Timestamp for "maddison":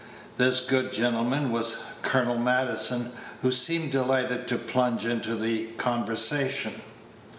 2.39-3.11